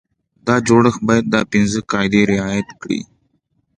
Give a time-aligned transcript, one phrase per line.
[0.47, 3.01] دا جوړښت باید دا پنځه قاعدې رعایت کړي.